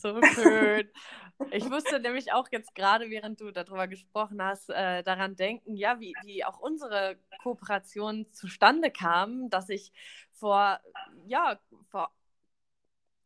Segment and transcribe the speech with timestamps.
[0.00, 0.88] So schön.
[1.50, 5.98] Ich musste nämlich auch jetzt gerade, während du darüber gesprochen hast, äh, daran denken, ja,
[6.00, 9.92] wie, wie auch unsere Kooperation zustande kam, dass ich
[10.32, 10.80] vor,
[11.26, 11.58] ja,
[11.90, 12.10] vor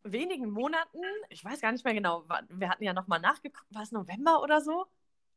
[0.03, 3.93] wenigen Monaten, ich weiß gar nicht mehr genau, wir hatten ja nochmal nachgeguckt, war es
[3.93, 4.87] November oder so?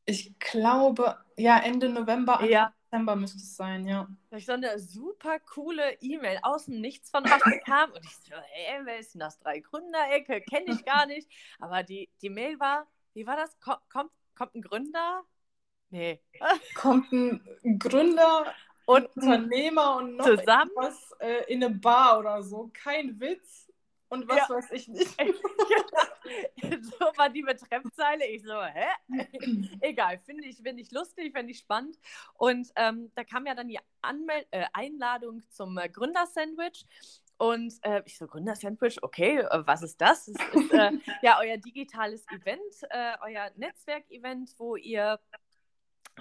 [0.04, 2.72] Ich glaube, ja, Ende November, ja.
[2.90, 4.08] Dezember müsste es sein, ja.
[4.30, 8.16] Da ich so eine super coole E-Mail aus dem Nichts von euch bekam und ich
[8.16, 9.38] so, ey, wer ist denn das?
[9.38, 11.30] Drei Gründerecke, kenne ich gar nicht.
[11.58, 13.58] Aber die, die Mail war, wie war das?
[13.60, 15.22] Kommt, kommt, kommt ein Gründer?
[15.90, 16.20] Nee.
[16.74, 17.40] Kommt ein
[17.78, 20.70] Gründer und Unternehmer und noch zusammen?
[20.76, 22.70] was äh, in eine Bar oder so.
[22.74, 23.67] Kein Witz
[24.08, 24.48] und was ja.
[24.48, 25.16] weiß ich nicht.
[26.82, 28.26] so war die Betreffzeile.
[28.26, 28.88] Ich so, hä?
[29.80, 31.98] Egal, finde ich, find ich lustig, finde ich spannend.
[32.34, 36.86] Und ähm, da kam ja dann die Anmel äh, Einladung zum äh, Gründersandwich.
[37.38, 40.26] Und äh, ich so, Gründersandwich, okay, äh, was ist das?
[40.26, 42.60] Das ist äh, ja euer digitales Event,
[42.90, 45.20] äh, euer Netzwerkevent, wo ihr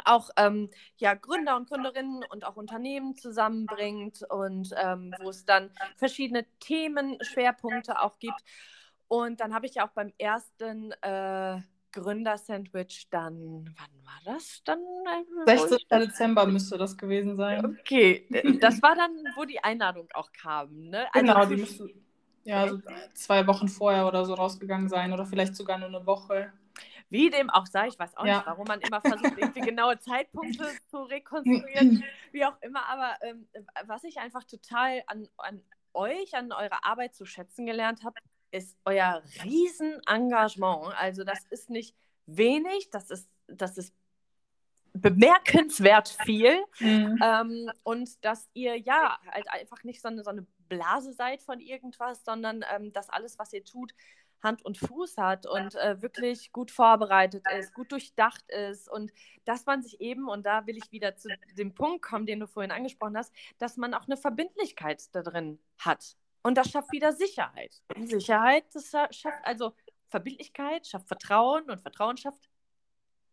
[0.06, 5.72] auch ähm, ja, Gründer und Gründerinnen und auch Unternehmen zusammenbringt und ähm, wo es dann
[5.96, 8.42] verschiedene Themenschwerpunkte auch gibt.
[9.08, 14.62] Und dann habe ich ja auch beim ersten äh, Gründersandwich dann, wann war das?
[14.66, 14.80] Dann
[15.46, 15.78] 16.
[15.90, 17.78] Äh, Dezember müsste das gewesen sein.
[17.80, 18.28] Okay,
[18.60, 20.90] das war dann, wo die Einladung auch kam.
[20.90, 21.08] Ne?
[21.14, 21.90] Also genau, die müsste
[22.44, 22.80] ja so
[23.14, 26.52] zwei Wochen vorher oder so rausgegangen sein oder vielleicht sogar nur eine Woche.
[27.10, 28.38] Wie dem auch sei, ich weiß auch ja.
[28.38, 32.88] nicht, warum man immer versucht, irgendwie genaue Zeitpunkte zu rekonstruieren, wie auch immer.
[32.90, 33.48] Aber ähm,
[33.86, 38.16] was ich einfach total an, an euch, an eurer Arbeit zu schätzen gelernt habe,
[38.52, 40.94] ist euer Riesenengagement.
[40.98, 43.94] Also das ist nicht wenig, das ist, das ist
[44.94, 46.64] bemerkenswert viel.
[46.80, 47.20] Mhm.
[47.24, 51.60] Ähm, und dass ihr ja halt einfach nicht so eine, so eine Blase seid von
[51.60, 53.94] irgendwas, sondern ähm, dass alles, was ihr tut,
[54.48, 59.12] Hand und Fuß hat und äh, wirklich gut vorbereitet ist, gut durchdacht ist und
[59.46, 62.48] dass man sich eben, und da will ich wieder zu dem Punkt kommen, den du
[62.48, 66.16] vorhin angesprochen hast, dass man auch eine Verbindlichkeit da drin hat.
[66.44, 67.82] Und das schafft wieder Sicherheit.
[67.96, 69.74] Und Sicherheit, das schafft also
[70.08, 72.50] Verbindlichkeit, schafft Vertrauen und Vertrauen schafft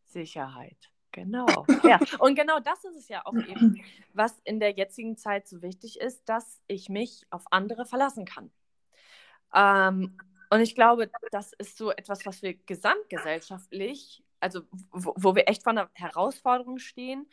[0.04, 0.90] Sicherheit.
[1.12, 1.46] Genau.
[1.84, 3.80] Ja, und genau das ist es ja auch eben,
[4.14, 8.50] was in der jetzigen Zeit so wichtig ist, dass ich mich auf andere verlassen kann.
[9.54, 10.18] Ähm,
[10.54, 14.60] und ich glaube, das ist so etwas, was wir gesamtgesellschaftlich, also
[14.92, 17.28] wo, wo wir echt vor einer Herausforderung stehen.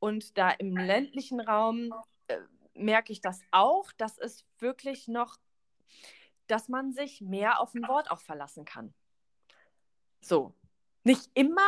[0.00, 1.94] Und da im ländlichen Raum
[2.26, 2.38] äh,
[2.74, 5.36] merke ich das auch, dass es wirklich noch,
[6.48, 8.92] dass man sich mehr auf ein Wort auch verlassen kann.
[10.20, 10.52] So.
[11.04, 11.62] Nicht immer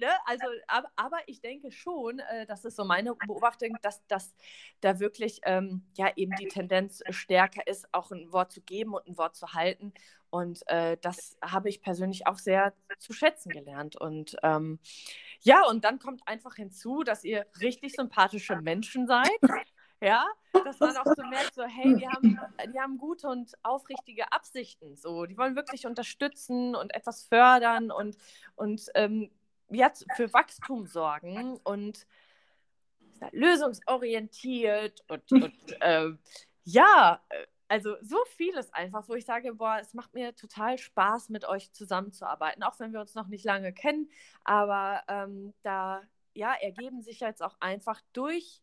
[0.00, 0.08] ne?
[0.24, 4.34] Also, aber, aber, ich denke schon, äh, das ist so meine Beobachtung, dass, dass
[4.80, 9.06] da wirklich ähm, ja eben die Tendenz stärker ist, auch ein Wort zu geben und
[9.06, 9.92] ein Wort zu halten.
[10.30, 13.96] Und äh, das habe ich persönlich auch sehr zu schätzen gelernt.
[13.96, 14.78] Und ähm,
[15.40, 19.30] ja, und dann kommt einfach hinzu, dass ihr richtig sympathische Menschen seid.
[20.02, 20.24] Ja,
[20.64, 22.40] dass man auch so merkt, so, hey, die haben,
[22.72, 24.96] die haben gute und aufrichtige Absichten.
[24.96, 28.16] So, die wollen wirklich unterstützen und etwas fördern und,
[28.54, 29.30] und ähm,
[29.70, 32.06] jetzt für Wachstum sorgen und
[33.32, 36.10] lösungsorientiert und, und äh,
[36.64, 37.22] ja,
[37.68, 41.72] also so vieles einfach, wo ich sage, boah, es macht mir total Spaß, mit euch
[41.72, 44.10] zusammenzuarbeiten, auch wenn wir uns noch nicht lange kennen,
[44.44, 46.02] aber ähm, da
[46.34, 48.60] ja, ergeben sich jetzt auch einfach durch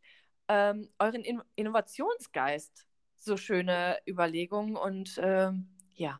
[0.47, 6.19] ähm, euren In Innovationsgeist so schöne Überlegungen und ähm, ja,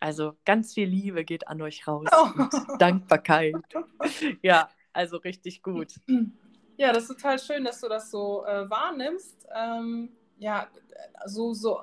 [0.00, 2.28] also ganz viel Liebe geht an euch raus oh.
[2.36, 3.54] und Dankbarkeit.
[4.42, 5.94] Ja, also richtig gut.
[6.76, 9.46] Ja, das ist total schön, dass du das so äh, wahrnimmst.
[9.54, 10.68] Ähm, ja,
[11.26, 11.82] so, so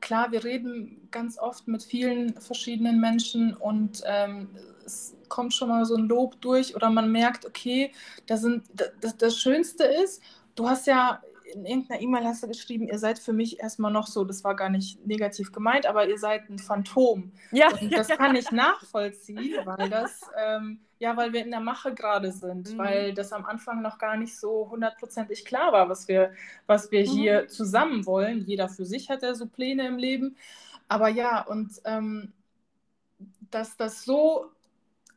[0.00, 4.50] klar, wir reden ganz oft mit vielen verschiedenen Menschen und ähm,
[4.84, 7.92] es kommt schon mal so ein Lob durch oder man merkt, okay,
[8.26, 8.64] da sind,
[9.00, 10.22] das, das Schönste ist,
[10.54, 11.22] du hast ja
[11.52, 14.54] in irgendeiner E-Mail hast du geschrieben, ihr seid für mich erstmal noch so, das war
[14.54, 17.32] gar nicht negativ gemeint, aber ihr seid ein Phantom.
[17.52, 17.68] Ja.
[17.80, 22.32] Und das kann ich nachvollziehen, weil das, ähm, ja, weil wir in der Mache gerade
[22.32, 22.78] sind, mhm.
[22.78, 26.32] weil das am Anfang noch gar nicht so hundertprozentig klar war, was wir,
[26.66, 27.10] was wir mhm.
[27.10, 28.44] hier zusammen wollen.
[28.46, 30.36] Jeder für sich hat ja so Pläne im Leben.
[30.88, 32.32] Aber ja, und ähm,
[33.50, 34.50] dass das so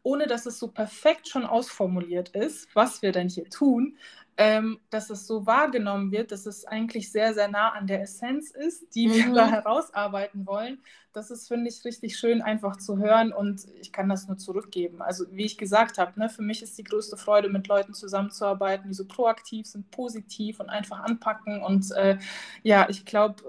[0.04, 3.98] ohne dass es so perfekt schon ausformuliert ist, was wir denn hier tun,
[4.38, 8.52] ähm, dass es so wahrgenommen wird, dass es eigentlich sehr, sehr nah an der Essenz
[8.52, 9.14] ist, die mhm.
[9.14, 10.80] wir da herausarbeiten wollen.
[11.14, 15.02] Das ist, finde ich, richtig schön einfach zu hören und ich kann das nur zurückgeben.
[15.02, 18.88] Also wie ich gesagt habe, ne, für mich ist die größte Freude, mit Leuten zusammenzuarbeiten,
[18.88, 21.62] die so proaktiv sind, positiv und einfach anpacken.
[21.62, 22.18] Und äh,
[22.64, 23.44] ja, ich glaube,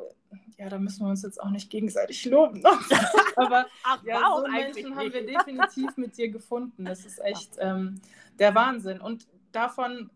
[0.59, 2.63] ja, da müssen wir uns jetzt auch nicht gegenseitig loben.
[3.37, 6.85] Aber Ach, ja, wow, so Menschen haben wir definitiv mit dir gefunden.
[6.85, 8.01] Das ist echt ähm,
[8.39, 9.01] der Wahnsinn.
[9.01, 10.11] Und davon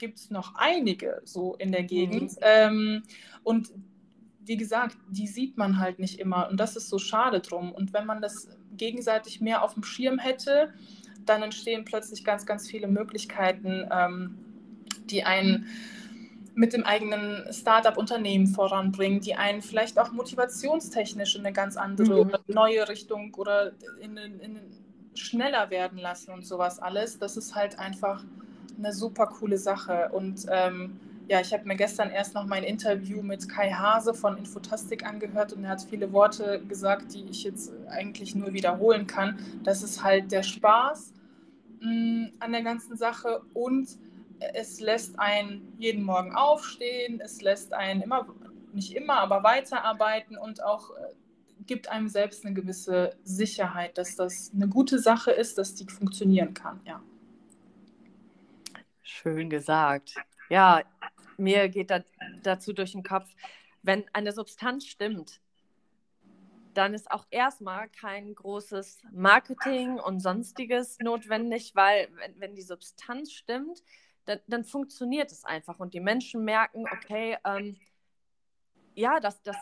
[0.00, 2.32] gibt es noch einige so in der Gegend.
[2.32, 2.38] Mhm.
[2.40, 3.02] Ähm,
[3.44, 3.70] und
[4.44, 6.48] wie gesagt, die sieht man halt nicht immer.
[6.50, 7.70] Und das ist so schade drum.
[7.70, 10.74] Und wenn man das gegenseitig mehr auf dem Schirm hätte,
[11.24, 14.38] dann entstehen plötzlich ganz, ganz viele Möglichkeiten, ähm,
[15.04, 15.66] die einen
[16.54, 22.32] mit dem eigenen Startup-Unternehmen voranbringen, die einen vielleicht auch motivationstechnisch in eine ganz andere mhm.
[22.48, 24.58] neue Richtung oder in, in, in
[25.14, 27.18] schneller werden lassen und sowas alles.
[27.18, 28.24] Das ist halt einfach
[28.78, 30.10] eine super coole Sache.
[30.12, 30.98] Und ähm,
[31.30, 35.52] ja, ich habe mir gestern erst noch mein Interview mit Kai Hase von Infotastik angehört
[35.52, 39.38] und er hat viele Worte gesagt, die ich jetzt eigentlich nur wiederholen kann.
[39.62, 41.12] Das ist halt der Spaß
[41.80, 43.96] mh, mm, an der ganzen Sache und
[44.54, 48.26] es lässt einen jeden Morgen aufstehen, es lässt einen immer,
[48.72, 51.14] nicht immer, aber weiterarbeiten und auch äh,
[51.66, 56.54] gibt einem selbst eine gewisse Sicherheit, dass das eine gute Sache ist, dass die funktionieren
[56.54, 57.00] kann, ja.
[59.02, 60.14] Schön gesagt.
[60.48, 60.82] Ja,
[61.36, 62.00] mir geht da,
[62.42, 63.28] dazu durch den Kopf,
[63.82, 65.40] wenn eine Substanz stimmt,
[66.74, 73.32] dann ist auch erstmal kein großes Marketing und sonstiges notwendig, weil wenn, wenn die Substanz
[73.32, 73.82] stimmt,
[74.26, 77.76] dann, dann, funktioniert es einfach und die Menschen merken, okay, ähm,
[78.94, 79.56] ja, das, das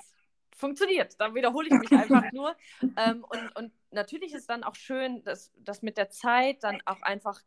[0.55, 1.19] funktioniert.
[1.20, 2.55] Dann wiederhole ich mich einfach nur.
[2.96, 7.00] Ähm, und, und natürlich ist dann auch schön, dass, dass mit der Zeit dann auch
[7.02, 7.40] einfach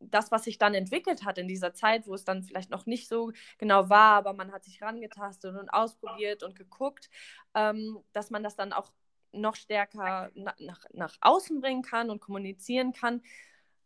[0.00, 3.08] das, was sich dann entwickelt hat in dieser Zeit, wo es dann vielleicht noch nicht
[3.08, 7.08] so genau war, aber man hat sich rangetastet und ausprobiert und geguckt,
[7.54, 8.92] ähm, dass man das dann auch
[9.32, 13.22] noch stärker na, nach, nach außen bringen kann und kommunizieren kann.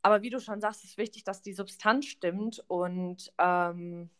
[0.02, 2.64] Aber wie du schon sagst, ist wichtig, dass die Substanz stimmt.
[2.68, 4.10] Und ähm,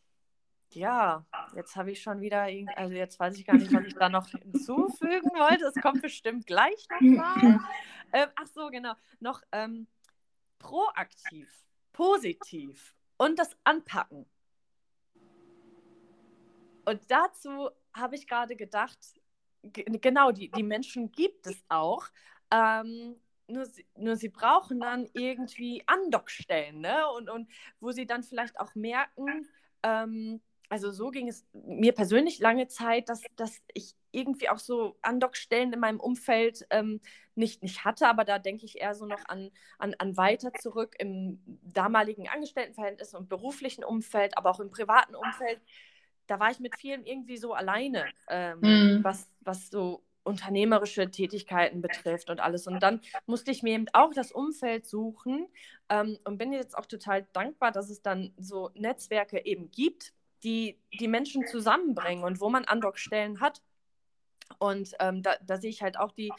[0.73, 2.47] ja, jetzt habe ich schon wieder,
[2.77, 5.67] also jetzt weiß ich gar nicht, was ich da noch hinzufügen wollte.
[5.67, 7.61] Es kommt bestimmt gleich nochmal.
[8.13, 8.95] Ähm, ach so, genau.
[9.21, 9.87] Noch ähm,
[10.59, 11.49] proaktiv
[12.01, 14.25] positiv und das Anpacken.
[16.87, 18.99] Und dazu habe ich gerade gedacht,
[19.63, 22.09] genau, die, die Menschen gibt es auch.
[22.51, 23.17] Ähm,
[23.49, 27.07] nur, sie, nur sie brauchen dann irgendwie Andockstellen, ne?
[27.11, 27.51] Und, und
[27.81, 29.47] wo sie dann vielleicht auch merken,
[29.83, 34.97] ähm, also so ging es mir persönlich lange Zeit, dass, dass ich irgendwie auch so
[35.03, 37.01] Andockstellen in meinem Umfeld ähm,
[37.35, 40.95] nicht, nicht hatte, aber da denke ich eher so noch an, an, an weiter zurück
[40.99, 45.61] im damaligen Angestelltenverhältnis und beruflichen Umfeld, aber auch im privaten Umfeld.
[46.29, 49.01] Da war ich mit vielen irgendwie so alleine, ähm, mhm.
[49.03, 52.69] was, was so unternehmerische Tätigkeiten betrifft und alles.
[52.69, 55.49] Und dann musste ich mir eben auch das Umfeld suchen
[55.89, 60.13] ähm, und bin jetzt auch total dankbar, dass es dann so Netzwerke eben gibt,
[60.45, 63.63] die die Menschen zusammenbringen und wo man Andockstellen hat.
[64.59, 66.33] Und ähm, da, da, sehe ich halt auch die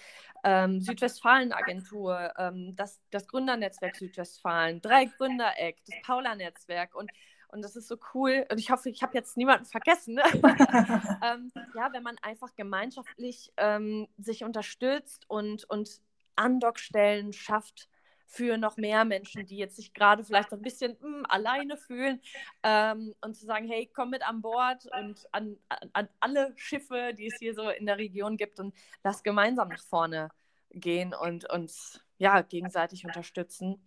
[0.43, 7.09] ähm, Südwestfalen-Agentur, ähm, das, das Gründernetzwerk Südwestfalen, drei Gründereck, das Paula-Netzwerk und
[7.51, 8.45] und das ist so cool.
[8.49, 10.15] Und ich hoffe, ich habe jetzt niemanden vergessen.
[10.15, 10.23] Ne?
[11.21, 16.01] ähm, ja, wenn man einfach gemeinschaftlich ähm, sich unterstützt und, und
[16.37, 17.89] Andockstellen schafft,
[18.31, 21.75] für noch mehr Menschen, die jetzt sich gerade vielleicht so ein bisschen mh, hm, alleine
[21.75, 22.21] fühlen
[22.63, 27.13] ähm, und zu sagen, hey, komm mit an Bord und an, an, an, alle Schiffe,
[27.13, 28.73] die es hier so in der Region gibt und
[29.03, 30.29] lass gemeinsam nach vorne
[30.69, 33.83] gehen und uns ja gegenseitig unterstützen.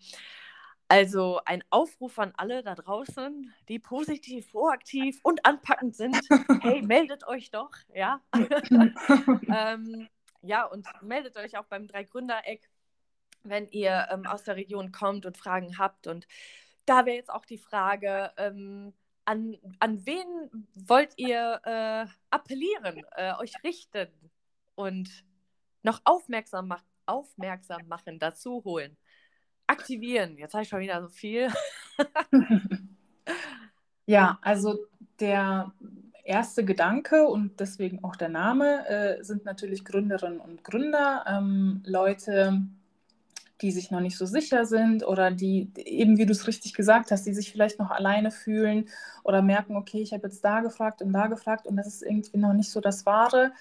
[0.89, 6.21] Also ein Aufruf an alle da draußen, die positiv, proaktiv und anpackend sind.
[6.61, 8.21] Hey, meldet euch doch, ja.
[9.49, 10.09] ähm,
[10.43, 12.69] ja, und meldet euch auch beim Drei-Gründer-Eck
[13.45, 16.07] wenn ihr ähm, aus der Region kommt und Fragen habt.
[16.07, 16.27] Und
[16.87, 18.93] da wäre jetzt auch die Frage, ähm,
[19.25, 24.09] an, an wen wollt ihr äh, appellieren, äh, euch richten
[24.75, 25.25] und
[25.83, 28.97] noch aufmerksam, mach, aufmerksam machen, dazu holen?
[29.67, 30.37] Aktivieren.
[30.37, 31.49] Jetzt habe ich schon wieder so viel.
[34.07, 34.87] ja, also
[35.21, 35.73] der
[36.25, 42.63] erste Gedanke und deswegen auch der Name äh, sind natürlich Gründerinnen und Gründer, ähm, Leute,
[43.61, 47.11] die sich noch nicht so sicher sind oder die eben, wie du es richtig gesagt
[47.11, 48.89] hast, die sich vielleicht noch alleine fühlen
[49.23, 52.39] oder merken, okay, ich habe jetzt da gefragt und da gefragt und das ist irgendwie
[52.39, 53.53] noch nicht so das Wahre.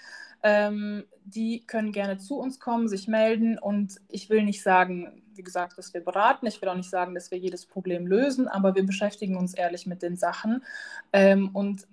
[0.41, 5.43] Ähm, die können gerne zu uns kommen, sich melden und ich will nicht sagen, wie
[5.43, 8.75] gesagt, dass wir beraten, ich will auch nicht sagen, dass wir jedes Problem lösen, aber
[8.75, 10.63] wir beschäftigen uns ehrlich mit den Sachen
[11.13, 11.87] ähm, und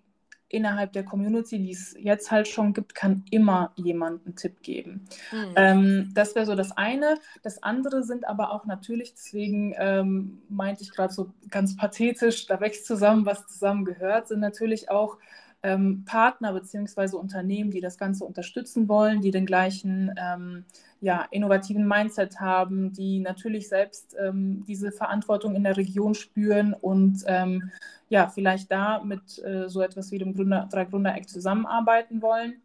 [0.50, 5.06] innerhalb der Community, die es jetzt halt schon gibt, kann immer jemand einen Tipp geben.
[5.32, 5.52] Mhm.
[5.56, 7.18] Ähm, das wäre so das eine.
[7.42, 12.60] Das andere sind aber auch natürlich, deswegen ähm, meinte ich gerade so ganz pathetisch, da
[12.60, 15.18] wächst zusammen, was zusammen gehört, sind natürlich auch
[15.62, 17.16] ähm, Partner bzw.
[17.16, 20.64] Unternehmen, die das Ganze unterstützen wollen, die den gleichen ähm,
[21.00, 27.24] ja, innovativen Mindset haben, die natürlich selbst ähm, diese Verantwortung in der Region spüren und
[27.26, 27.70] ähm,
[28.08, 32.60] ja, vielleicht da mit äh, so etwas wie dem Gründer, Drei Gründer-Eck zusammenarbeiten wollen,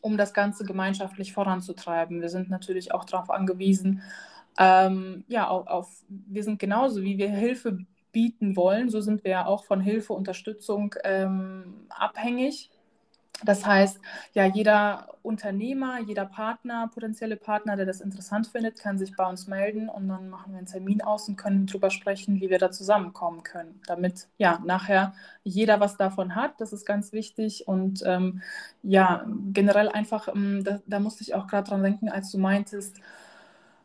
[0.00, 2.20] um das Ganze gemeinschaftlich voranzutreiben.
[2.22, 4.02] Wir sind natürlich auch darauf angewiesen,
[4.58, 7.78] ähm, ja, auf, auf, wir sind genauso, wie wir Hilfe
[8.10, 12.70] bieten wollen, so sind wir ja auch von Hilfe, Unterstützung ähm, abhängig.
[13.44, 14.00] Das heißt,
[14.34, 19.46] ja, jeder Unternehmer, jeder Partner, potenzielle Partner, der das interessant findet, kann sich bei uns
[19.46, 22.72] melden und dann machen wir einen Termin aus und können darüber sprechen, wie wir da
[22.72, 25.14] zusammenkommen können, damit ja nachher
[25.44, 26.60] jeder was davon hat.
[26.60, 28.42] Das ist ganz wichtig und ähm,
[28.82, 32.96] ja, generell einfach, ähm, da, da musste ich auch gerade dran denken, als du meintest,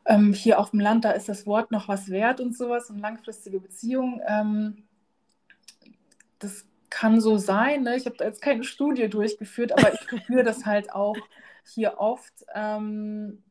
[0.05, 2.99] ähm, hier auf dem Land, da ist das Wort noch was wert und sowas und
[2.99, 4.19] langfristige Beziehungen.
[4.27, 4.83] Ähm,
[6.39, 7.81] das kann so sein.
[7.81, 7.95] Ne?
[7.95, 11.17] Ich habe da jetzt keine Studie durchgeführt, aber ich spüre das halt auch
[11.65, 12.45] hier oft.
[12.53, 13.43] Ähm,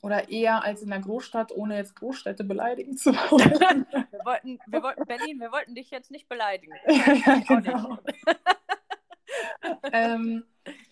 [0.00, 3.84] oder eher als in der Großstadt, ohne jetzt Großstädte beleidigen zu wollen.
[4.12, 6.72] wir, wollten, wir wollten Berlin, wir wollten dich jetzt nicht beleidigen.
[6.86, 7.98] ja, genau.
[9.92, 10.44] ähm,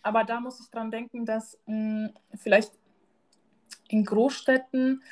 [0.02, 2.73] aber da muss ich dran denken, dass mh, hm, vielleicht
[3.87, 5.05] in Großstädten,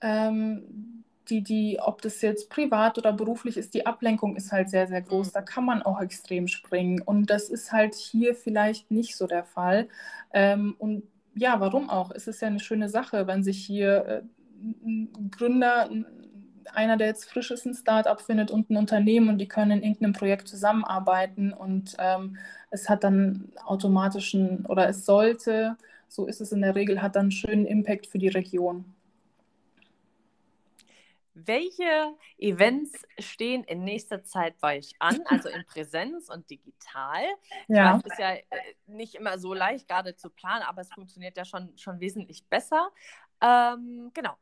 [0.00, 4.86] ähm, die, die, ob das jetzt privat oder beruflich ist, die Ablenkung ist halt sehr,
[4.86, 5.28] sehr groß.
[5.28, 5.32] Mhm.
[5.32, 7.00] Da kann man auch extrem springen.
[7.00, 9.88] Und das ist halt hier vielleicht nicht so der Fall.
[10.32, 12.10] Ähm, und ja, warum auch?
[12.10, 14.22] Es ist ja eine schöne Sache, wenn sich hier äh,
[14.84, 15.88] ein Gründer,
[16.74, 19.82] einer, der jetzt frisch ist, ein Startup findet und ein Unternehmen und die können in
[19.82, 22.36] irgendeinem Projekt zusammenarbeiten und ähm,
[22.70, 25.76] es hat dann automatischen oder es sollte
[26.10, 28.84] so ist es in der Regel, hat dann einen schönen Impact für die Region.
[31.34, 37.22] Welche Events stehen in nächster Zeit bei euch an, also in Präsenz und digital?
[37.68, 37.94] Ja.
[37.94, 38.42] Das ist ja äh,
[38.86, 42.90] nicht immer so leicht gerade zu planen, aber es funktioniert ja schon, schon wesentlich besser.
[43.40, 44.36] Ähm, genau.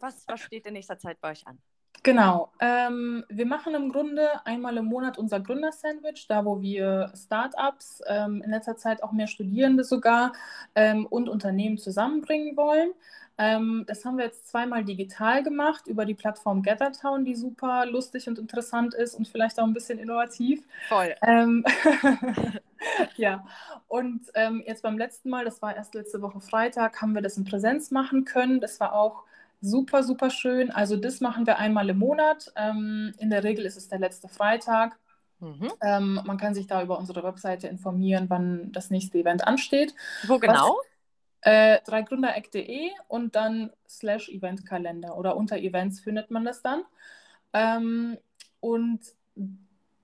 [0.00, 1.58] Was, was steht in nächster Zeit bei euch an?
[2.04, 2.50] Genau.
[2.58, 8.42] Ähm, wir machen im Grunde einmal im Monat unser Gründersandwich, da wo wir Startups, ähm,
[8.42, 10.32] in letzter Zeit auch mehr Studierende sogar
[10.74, 12.90] ähm, und Unternehmen zusammenbringen wollen.
[13.38, 18.28] Ähm, das haben wir jetzt zweimal digital gemacht über die Plattform Gathertown, die super lustig
[18.28, 20.62] und interessant ist und vielleicht auch ein bisschen innovativ.
[20.88, 21.14] Voll.
[21.22, 21.64] Ähm,
[23.16, 23.44] ja,
[23.88, 27.36] und ähm, jetzt beim letzten Mal, das war erst letzte Woche Freitag, haben wir das
[27.36, 28.60] in Präsenz machen können.
[28.60, 29.24] Das war auch
[29.60, 30.70] super, super schön.
[30.70, 32.52] Also das machen wir einmal im Monat.
[32.56, 34.98] Ähm, in der Regel ist es der letzte Freitag.
[35.40, 35.72] Mhm.
[35.80, 39.94] Ähm, man kann sich da über unsere Webseite informieren, wann das nächste Event ansteht.
[40.26, 40.76] Wo genau?
[41.42, 46.82] Äh, dreigründereck.de und dann slash Eventkalender oder unter Events findet man das dann.
[47.52, 48.18] Ähm,
[48.60, 49.00] und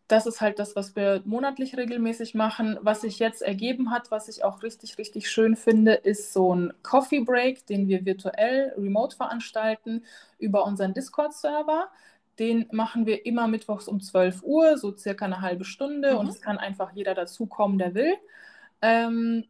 [0.08, 2.78] das ist halt das, was wir monatlich regelmäßig machen.
[2.80, 6.72] Was sich jetzt ergeben hat, was ich auch richtig, richtig schön finde, ist so ein
[6.82, 10.04] Coffee Break, den wir virtuell remote veranstalten
[10.38, 11.88] über unseren Discord-Server.
[12.38, 16.14] Den machen wir immer mittwochs um 12 Uhr, so circa eine halbe Stunde.
[16.14, 16.18] Mhm.
[16.18, 18.14] Und es kann einfach jeder dazukommen, der will.
[18.80, 19.44] Ähm,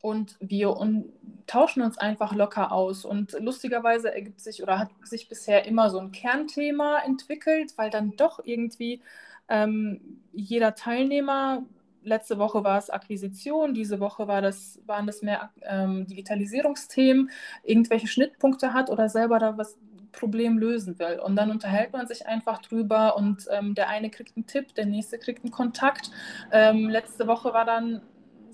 [0.00, 1.12] und wir un
[1.46, 3.04] tauschen uns einfach locker aus.
[3.04, 8.12] Und lustigerweise ergibt sich oder hat sich bisher immer so ein Kernthema entwickelt, weil dann
[8.16, 9.00] doch irgendwie
[9.48, 11.64] ähm, jeder Teilnehmer,
[12.02, 17.30] letzte Woche war es Akquisition, diese Woche war das, waren das mehr ähm, Digitalisierungsthemen,
[17.64, 19.78] irgendwelche Schnittpunkte hat oder selber da was
[20.12, 21.20] Problem lösen will.
[21.20, 24.86] Und dann unterhält man sich einfach drüber und ähm, der eine kriegt einen Tipp, der
[24.86, 26.10] nächste kriegt einen Kontakt.
[26.52, 28.02] Ähm, letzte Woche war dann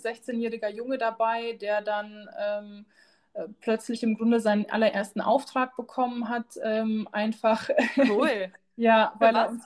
[0.05, 2.87] 16-jähriger Junge dabei, der dann ähm,
[3.35, 7.69] äh, plötzlich im Grunde seinen allerersten Auftrag bekommen hat, ähm, einfach.
[7.97, 8.53] Cool.
[8.77, 9.65] ja, weil er uns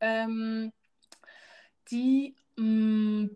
[0.00, 0.72] ähm,
[1.90, 2.34] die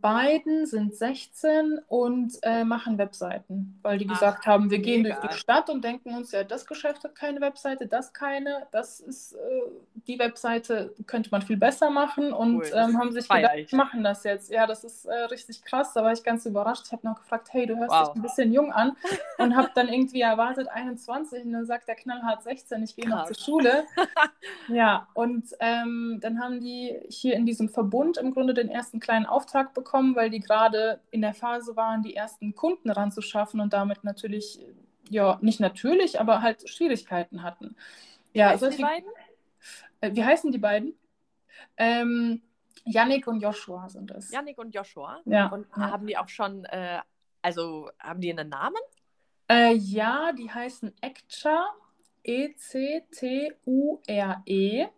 [0.01, 4.91] beiden sind 16 und äh, machen Webseiten, weil die Ach, gesagt haben, wir mega.
[4.91, 8.67] gehen durch die Stadt und denken uns, ja, das Geschäft hat keine Webseite, das keine,
[8.71, 9.37] das ist äh,
[10.07, 14.05] die Webseite könnte man viel besser machen und cool, ähm, haben sich gedacht, wir machen
[14.05, 14.51] das jetzt.
[14.51, 16.85] Ja, das ist äh, richtig krass, da war ich ganz überrascht.
[16.87, 18.09] Ich habe noch gefragt, hey, du hörst wow.
[18.09, 18.97] dich ein bisschen jung an
[19.39, 23.27] und habe dann irgendwie erwartet 21 und dann sagt der knallhart 16, ich gehe noch
[23.27, 23.85] zur Schule.
[24.69, 29.16] ja, und ähm, dann haben die hier in diesem Verbund im Grunde den ersten kleinen
[29.25, 34.05] Auftrag bekommen, weil die gerade in der Phase waren, die ersten Kunden ranzuschaffen und damit
[34.05, 34.61] natürlich,
[35.09, 37.77] ja, nicht natürlich, aber halt Schwierigkeiten hatten.
[38.35, 39.09] Ja, solche, die beiden?
[40.01, 40.95] Äh, wie heißen die beiden?
[41.79, 42.43] Ähm,
[42.85, 44.31] Yannick und Joshua sind es.
[44.31, 45.21] Yannick und Joshua?
[45.25, 45.47] Ja.
[45.47, 45.91] Und ja.
[45.91, 47.01] haben die auch schon, äh,
[47.41, 48.77] also haben die einen Namen?
[49.49, 51.67] Äh, ja, die heißen Ekcha.
[52.29, 53.55] E-C-T-U-R-E.
[54.85, 54.89] -E.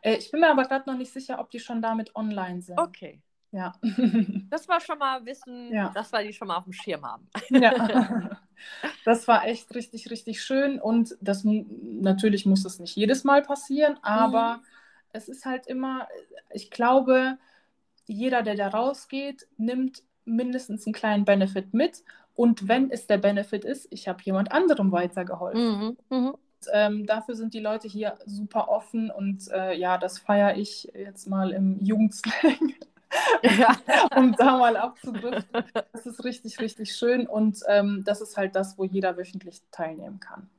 [0.00, 2.78] Äh, ich bin mir aber gerade noch nicht sicher, ob die schon damit online sind.
[2.78, 3.20] Okay.
[3.50, 3.72] Ja.
[4.50, 5.90] Das war schon mal Wissen, Ja.
[5.94, 7.28] dass wir die schon mal auf dem Schirm haben.
[7.50, 7.72] Ja,
[9.04, 10.80] das war echt richtig, richtig schön.
[10.80, 14.60] Und das natürlich muss das nicht jedes Mal passieren, aber
[15.12, 16.06] es ist halt immer,
[16.52, 17.38] ich glaube,
[18.06, 22.04] jeder, der da rausgeht, nimmt mindestens einen kleinen Benefit mit.
[22.34, 25.96] Und wenn es der Benefit ist, ich habe jemand anderem weitergeholfen.
[26.10, 26.16] Mhm.
[26.16, 26.34] Mhm.
[26.72, 31.28] Ähm, dafür sind die Leute hier super offen und äh, ja, das feiere ich jetzt
[31.28, 32.74] mal im Jugendslang.
[33.42, 33.76] Ja.
[34.16, 35.64] um da mal abzudriften.
[35.92, 40.20] Das ist richtig, richtig schön und ähm, das ist halt das, wo jeder wöchentlich teilnehmen
[40.20, 40.50] kann.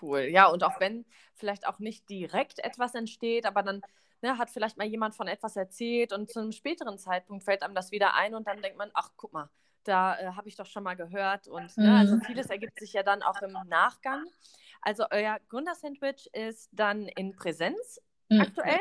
[0.00, 0.20] Cool.
[0.22, 3.82] Ja, und auch wenn vielleicht auch nicht direkt etwas entsteht, aber dann
[4.22, 7.74] ne, hat vielleicht mal jemand von etwas erzählt und zu einem späteren Zeitpunkt fällt einem
[7.74, 9.48] das wieder ein und dann denkt man, ach, guck mal,
[9.84, 11.46] da äh, habe ich doch schon mal gehört.
[11.46, 12.22] Und ne, also Mhm.
[12.22, 14.24] vieles ergibt sich ja dann auch im Nachgang.
[14.80, 18.40] Also euer Gründersandwich ist dann in Präsenz Mhm.
[18.40, 18.80] aktuell?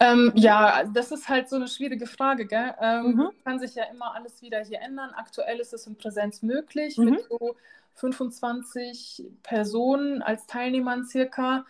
[0.00, 2.74] Ähm, ja, das ist halt so eine schwierige Frage, gell?
[2.80, 3.30] Ähm, Mhm.
[3.44, 5.10] Kann sich ja immer alles wieder hier ändern.
[5.14, 7.10] Aktuell ist es in Präsenz möglich Mhm.
[7.10, 7.56] mit so
[7.94, 11.64] 25 Personen als Teilnehmern circa.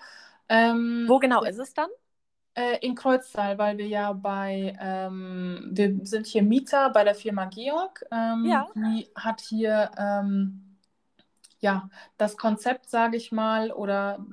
[0.49, 1.89] Ähm, Wo genau ist es dann?
[2.55, 7.47] Äh, in Kreuztal, weil wir ja bei, ähm, wir sind hier Mieter bei der Firma
[7.47, 8.05] Georg.
[8.11, 8.67] Ähm, Ja.
[8.75, 10.77] Die hat hier ähm,
[11.61, 11.89] ja
[12.19, 14.25] das Konzept, sage ich mal, oder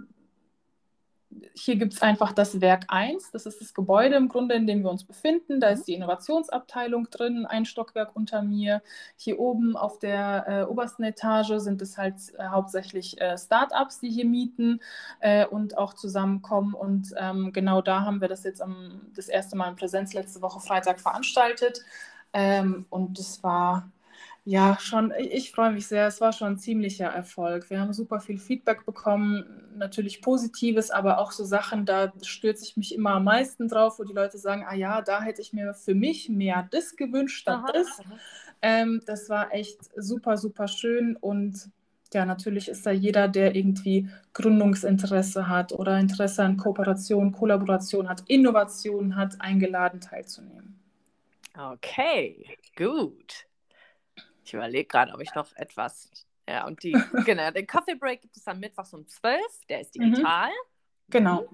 [1.54, 3.32] hier gibt es einfach das Werk 1.
[3.32, 5.60] Das ist das Gebäude im Grunde, in dem wir uns befinden.
[5.60, 8.82] Da ist die Innovationsabteilung drin, ein Stockwerk unter mir.
[9.16, 14.10] Hier oben auf der äh, obersten Etage sind es halt äh, hauptsächlich äh, Start-ups, die
[14.10, 14.80] hier mieten
[15.20, 16.74] äh, und auch zusammenkommen.
[16.74, 20.42] Und ähm, genau da haben wir das jetzt am, das erste Mal in Präsenz letzte
[20.42, 21.84] Woche Freitag veranstaltet.
[22.34, 23.90] Ähm, und es war
[24.50, 26.08] ja schon, ich, ich freue mich sehr.
[26.08, 27.70] Es war schon ein ziemlicher Erfolg.
[27.70, 29.46] Wir haben super viel Feedback bekommen,
[29.78, 34.04] natürlich Positives, aber auch so Sachen, da stürze ich mich immer am meisten drauf, wo
[34.04, 37.60] die Leute sagen, ah ja, da hätte ich mir für mich mehr das gewünscht statt
[37.64, 38.00] Aha, das.
[38.00, 38.18] aha.
[38.64, 41.70] Ähm, das war echt super, super schön und
[42.12, 48.24] ja, natürlich ist da jeder, der irgendwie Gründungsinteresse hat oder Interesse an Kooperation, Kollaboration hat,
[48.26, 50.80] Innovation hat, eingeladen teilzunehmen.
[51.56, 53.49] Okay, gut.
[54.50, 56.10] Ich überlege gerade, ob ich noch etwas.
[56.50, 56.92] Ja, und die,
[57.32, 60.06] genau, den Coffee Break gibt es am Mittwochs um 12, der ist Mhm.
[60.06, 60.50] digital.
[61.12, 61.46] Genau.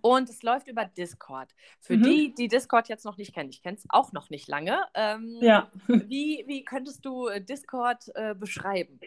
[0.00, 1.50] Und es läuft über Discord.
[1.78, 2.02] Für Mhm.
[2.02, 4.82] die, die Discord jetzt noch nicht kennen, ich kenne es auch noch nicht lange.
[4.94, 5.70] Ähm, Ja.
[5.88, 8.98] wie, wie könntest du äh, Discord äh, beschreiben?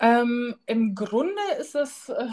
[0.00, 2.26] Ähm, Im Grunde ist es äh,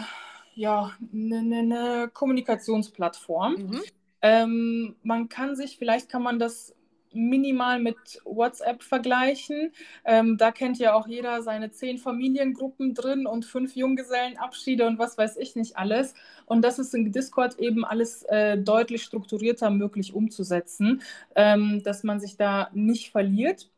[0.56, 3.52] ja eine ne, ne Kommunikationsplattform.
[3.54, 3.82] Mhm.
[4.22, 6.74] Ähm, man kann sich, vielleicht kann man das
[7.16, 9.72] minimal mit WhatsApp vergleichen.
[10.04, 15.18] Ähm, da kennt ja auch jeder seine zehn Familiengruppen drin und fünf Junggesellenabschiede und was
[15.18, 16.14] weiß ich nicht alles.
[16.46, 21.02] Und das ist in Discord eben alles äh, deutlich strukturierter möglich umzusetzen,
[21.34, 23.68] ähm, dass man sich da nicht verliert.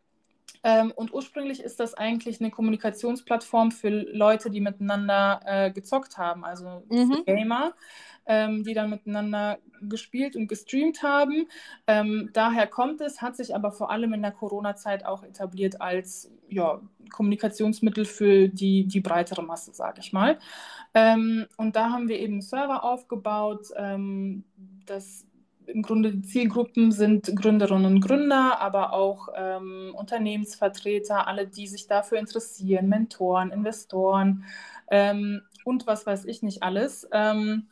[0.64, 6.44] Ähm, und ursprünglich ist das eigentlich eine Kommunikationsplattform für Leute, die miteinander äh, gezockt haben,
[6.44, 7.24] also Mhm.
[7.26, 7.74] Gamer,
[8.26, 11.48] ähm, die dann miteinander gespielt und gestreamt haben.
[11.86, 16.30] Ähm, daher kommt es, hat sich aber vor allem in der Corona-Zeit auch etabliert als
[16.48, 20.38] ja, Kommunikationsmittel für die, die breitere Masse, sage ich mal.
[20.94, 24.44] Ähm, und da haben wir eben einen Server aufgebaut, ähm,
[24.86, 25.26] das
[25.68, 31.86] im Grunde die Zielgruppen sind Gründerinnen und Gründer, aber auch ähm, Unternehmensvertreter, alle, die sich
[31.86, 34.44] dafür interessieren, Mentoren, Investoren
[34.90, 37.08] ähm, und was weiß ich nicht alles.
[37.12, 37.68] Ähm,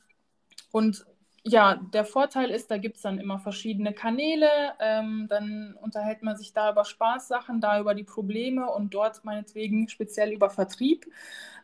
[0.73, 1.07] und
[1.49, 4.49] ja, der Vorteil ist, da gibt es dann immer verschiedene Kanäle,
[4.81, 9.89] ähm, dann unterhält man sich da über Spaßsachen, da über die Probleme und dort meinetwegen
[9.89, 11.07] speziell über Vertrieb.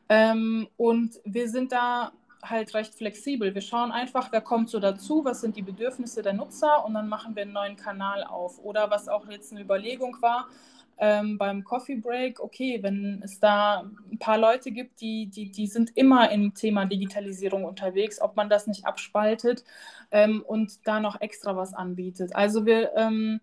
[0.08, 2.12] Ähm, und wir sind da
[2.42, 3.54] halt recht flexibel.
[3.54, 7.08] Wir schauen einfach, wer kommt so dazu, was sind die Bedürfnisse der Nutzer und dann
[7.08, 8.58] machen wir einen neuen Kanal auf.
[8.58, 10.48] Oder was auch jetzt eine Überlegung war,
[10.98, 15.66] ähm, beim Coffee Break, okay, wenn es da ein paar Leute gibt, die, die, die
[15.66, 19.64] sind immer im Thema Digitalisierung unterwegs, ob man das nicht abspaltet
[20.10, 22.36] ähm, und da noch extra was anbietet.
[22.36, 23.40] Also wir, ähm,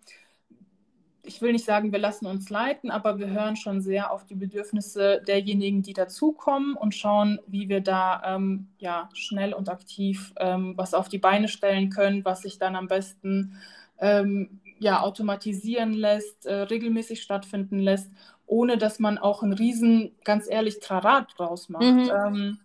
[1.24, 4.36] ich will nicht sagen, wir lassen uns leiten, aber wir hören schon sehr auf die
[4.36, 10.74] Bedürfnisse derjenigen, die dazukommen und schauen, wie wir da ähm, ja, schnell und aktiv ähm,
[10.78, 13.58] was auf die Beine stellen können, was sich dann am besten
[14.00, 18.10] ähm, ja, automatisieren lässt, äh, regelmäßig stattfinden lässt,
[18.46, 21.84] ohne dass man auch einen riesen, ganz ehrlich, Trarat draus macht.
[21.84, 22.10] Mhm.
[22.10, 22.60] Ähm,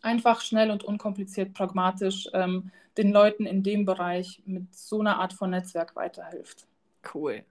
[0.00, 5.32] einfach schnell und unkompliziert, pragmatisch ähm, den Leuten in dem Bereich mit so einer Art
[5.32, 6.66] von Netzwerk weiterhilft.
[7.14, 7.44] Cool.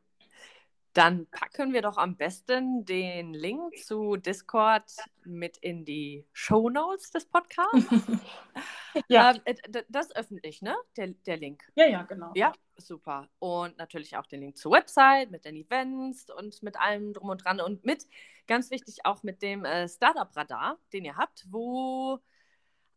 [0.93, 4.91] Dann packen wir doch am besten den Link zu Discord
[5.23, 7.71] mit in die Show Notes des Podcasts.
[9.07, 9.33] ja.
[9.45, 10.75] Ähm, das ist öffentlich, ne?
[10.97, 11.63] Der, der Link.
[11.75, 12.31] Ja, ja, genau.
[12.35, 13.29] Ja, super.
[13.39, 17.45] Und natürlich auch den Link zur Website mit den Events und mit allem drum und
[17.45, 17.61] dran.
[17.61, 18.05] Und mit,
[18.47, 22.19] ganz wichtig, auch mit dem äh, Startup-Radar, den ihr habt, wo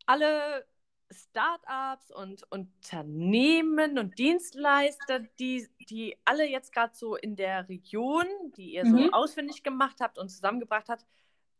[0.05, 0.65] alle
[1.11, 8.25] Startups und Unternehmen und Dienstleister, die, die alle jetzt gerade so in der Region,
[8.57, 9.13] die ihr so mhm.
[9.13, 11.05] ausfindig gemacht habt und zusammengebracht habt,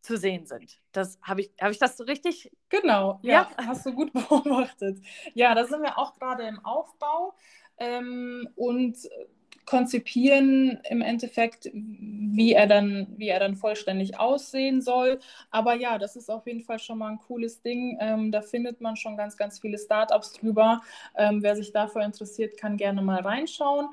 [0.01, 0.79] zu sehen sind.
[0.91, 2.51] Das habe ich, habe ich das so richtig?
[2.69, 4.99] Genau, ja, ja, hast du gut beobachtet.
[5.33, 7.35] Ja, da sind wir auch gerade im Aufbau
[7.77, 8.97] ähm, und
[9.65, 15.19] konzipieren im Endeffekt, wie er dann, wie er dann vollständig aussehen soll.
[15.49, 17.97] Aber ja, das ist auf jeden Fall schon mal ein cooles Ding.
[17.99, 20.81] Ähm, da findet man schon ganz, ganz viele Startups drüber.
[21.15, 23.89] Ähm, wer sich dafür interessiert, kann gerne mal reinschauen.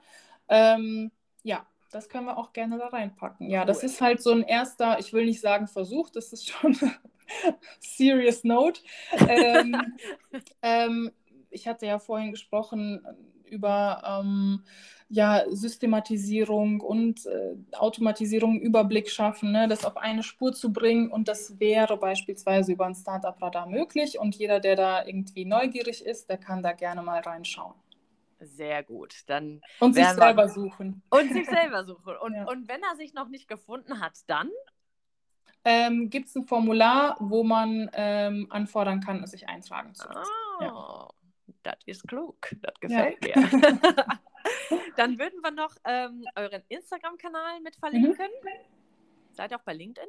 [0.48, 1.10] Ähm,
[1.42, 3.48] ja, das können wir auch gerne da reinpacken.
[3.48, 3.66] Ja, cool.
[3.66, 6.76] das ist halt so ein erster, ich will nicht sagen Versuch, das ist schon
[7.80, 8.80] serious note.
[9.28, 9.76] Ähm,
[10.62, 11.10] ähm,
[11.50, 13.06] ich hatte ja vorhin gesprochen
[13.44, 14.64] über ähm,
[15.12, 21.10] ja, Systematisierung und äh, Automatisierung, Überblick schaffen, ne, das auf eine Spur zu bringen.
[21.10, 24.18] Und das wäre beispielsweise über ein Startup-Radar möglich.
[24.18, 27.74] Und jeder, der da irgendwie neugierig ist, der kann da gerne mal reinschauen.
[28.40, 29.14] Sehr gut.
[29.26, 31.02] Dann und sich selber suchen.
[31.10, 32.16] Und sich selber suchen.
[32.16, 32.44] Und, ja.
[32.48, 34.48] und wenn er sich noch nicht gefunden hat, dann?
[35.66, 40.30] Ähm, Gibt es ein Formular, wo man ähm, anfordern kann, sich eintragen zu lassen.
[40.58, 41.08] Oh, ja.
[41.64, 42.56] das ist klug.
[42.62, 43.38] Das gefällt ja.
[43.38, 43.78] mir.
[44.96, 48.12] Dann würden wir noch ähm, euren Instagram-Kanal mit verlinken.
[48.12, 49.34] Mhm.
[49.34, 50.08] Seid ihr auch bei LinkedIn?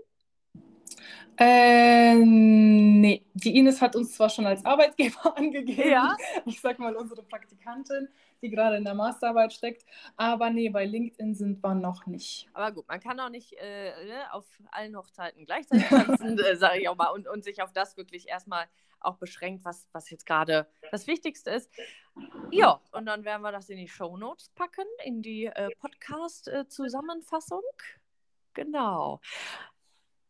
[1.37, 6.15] Äh, nee, die Ines hat uns zwar schon als Arbeitgeber angegeben, ja.
[6.45, 8.07] ich sag mal unsere Praktikantin,
[8.41, 9.83] die gerade in der Masterarbeit steckt,
[10.15, 12.47] aber nee, bei LinkedIn sind wir noch nicht.
[12.53, 16.81] Aber gut, man kann auch nicht äh, ne, auf allen Hochzeiten gleichzeitig tanzen, äh, sage
[16.81, 18.65] ich auch mal, und, und sich auf das wirklich erstmal
[18.99, 21.69] auch beschränkt, was, was jetzt gerade das Wichtigste ist.
[22.51, 27.63] Ja, und dann werden wir das in die Show Notes packen, in die äh, Podcast-Zusammenfassung.
[28.53, 29.19] Genau.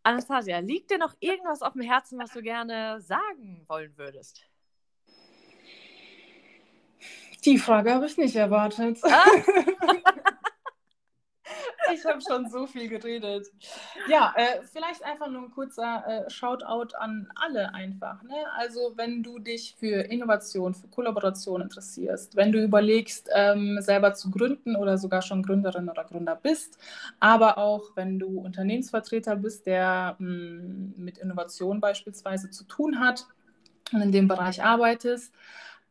[0.04, 4.46] Anastasia, liegt dir noch irgendwas auf dem Herzen, was du gerne sagen wollen würdest?
[7.46, 9.00] Die Frage habe ich nicht erwartet.
[9.04, 9.26] Ah.
[12.00, 13.48] ich habe schon so viel geredet.
[14.08, 18.22] Ja, äh, vielleicht einfach nur ein kurzer äh, Shoutout an alle einfach.
[18.24, 18.36] Ne?
[18.58, 24.32] Also wenn du dich für Innovation, für Kollaboration interessierst, wenn du überlegst, ähm, selber zu
[24.32, 26.78] gründen oder sogar schon Gründerin oder Gründer bist,
[27.20, 33.28] aber auch wenn du Unternehmensvertreter bist, der mh, hm, mit Innovation beispielsweise zu tun hat
[33.92, 35.34] und in dem Bereich arbeitest,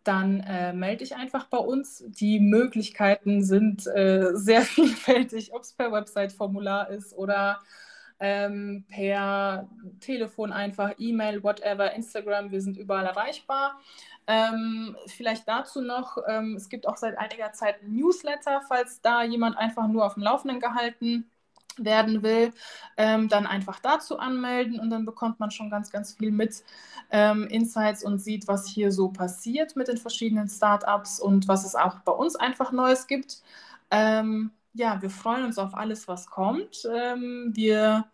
[0.05, 2.05] dann äh, melde dich einfach bei uns.
[2.07, 7.61] Die Möglichkeiten sind äh, sehr vielfältig, ob es per Website-Formular ist oder
[8.21, 9.69] ähm, per
[10.01, 13.81] Telefon einfach, E-Mail, whatever, Instagram, wir sind überall erreichbar.
[14.29, 19.25] Ähm, vielleicht dazu noch, ähm, es gibt auch seit einiger Zeit ein Newsletter, falls da
[19.25, 21.32] jemand einfach nur auf dem Laufenden gehalten
[21.77, 22.53] werden will,
[22.97, 26.63] ähm, dann einfach dazu anmelden und dann bekommt man schon ganz, ganz viel mit
[27.11, 31.75] ähm, Insights und sieht, was hier so passiert mit den verschiedenen Startups und was es
[31.75, 33.43] auch bei uns einfach Neues gibt.
[33.91, 36.89] Ähm, ja, wir freuen uns auf alles, was kommt.
[36.91, 38.07] Ähm, wir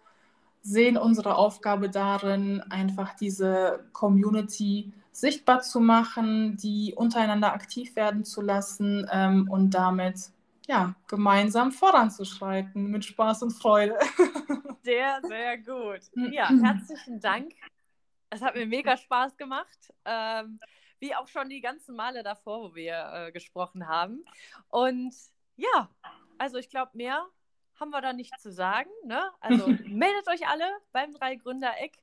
[0.63, 8.41] sehen unsere Aufgabe darin, einfach diese Community sichtbar zu machen, die untereinander aktiv werden zu
[8.41, 10.31] lassen ähm, und damit
[10.69, 13.99] ja, gemeinsam voranzuschreiten mit Spaß und Freude.
[14.83, 16.01] Sehr, sehr gut.
[16.15, 17.53] Ja, herzlichen Dank.
[18.31, 19.93] Es hat mir mega Spaß gemacht.
[20.07, 20.59] Ähm,
[20.99, 24.25] wie auch schon die ganzen Male davor, wo wir äh, gesprochen haben.
[24.69, 25.15] Und
[25.57, 25.91] ja,
[26.39, 27.27] also ich glaube, mehr
[27.79, 28.91] haben wir da nicht zu sagen.
[29.05, 29.31] Ne?
[29.41, 31.99] Also meldet euch alle beim Drei-Gründer-Eck.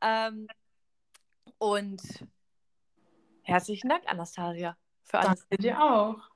[0.00, 0.46] Ähm,
[1.58, 2.00] und
[3.42, 5.46] herzlichen Dank, Anastasia, für alles.
[5.48, 6.30] Danke dir auch.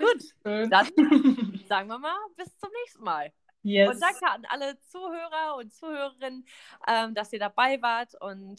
[0.00, 0.86] Gut, dann
[1.68, 3.32] sagen wir mal bis zum nächsten Mal.
[3.62, 3.90] Yes.
[3.90, 6.46] Und danke an alle Zuhörer und Zuhörerinnen,
[6.88, 8.14] ähm, dass ihr dabei wart.
[8.20, 8.58] Und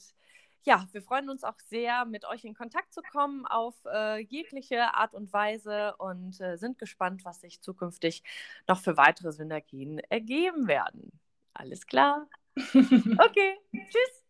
[0.64, 4.94] ja, wir freuen uns auch sehr, mit euch in Kontakt zu kommen auf äh, jegliche
[4.94, 8.22] Art und Weise und äh, sind gespannt, was sich zukünftig
[8.68, 11.20] noch für weitere Synergien ergeben werden.
[11.54, 12.28] Alles klar?
[12.58, 14.21] Okay, tschüss.